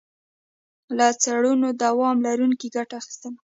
[0.97, 3.39] له څړونو دوام لرونکي ګټه اخیستنه.